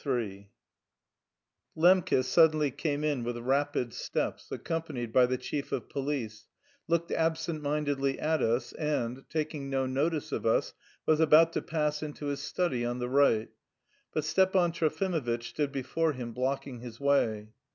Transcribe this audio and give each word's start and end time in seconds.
II 0.03 0.49
Lembke 1.77 2.23
suddenly 2.25 2.71
came 2.71 3.03
in 3.03 3.23
with 3.23 3.37
rapid 3.37 3.93
steps, 3.93 4.51
accompanied 4.51 5.13
by 5.13 5.27
the 5.27 5.37
chief 5.37 5.71
of 5.71 5.89
police, 5.89 6.47
looked 6.87 7.11
absent 7.11 7.61
mindedly 7.61 8.19
at 8.19 8.41
us 8.41 8.73
and, 8.73 9.23
taking 9.29 9.69
no 9.69 9.85
notice 9.85 10.31
of 10.31 10.43
us, 10.43 10.73
was 11.05 11.19
about 11.19 11.53
to 11.53 11.61
pass 11.61 12.01
into 12.01 12.25
his 12.25 12.41
study 12.41 12.83
on 12.83 12.97
the 12.97 13.09
right, 13.09 13.49
but 14.11 14.23
Stepan 14.25 14.71
Trofimovitch 14.71 15.43
stood 15.49 15.71
before 15.71 16.13
him 16.13 16.33
blocking 16.33 16.79
his 16.79 16.99
way. 16.99 17.49